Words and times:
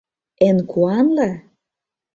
—Эн 0.47 0.57
куанле? 0.71 1.29